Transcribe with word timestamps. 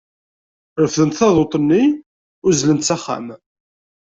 Refdent 0.81 1.17
taduṭ-nni 1.19 1.83
uzlent 2.47 2.87
s 2.87 2.89
axxam. 2.95 3.27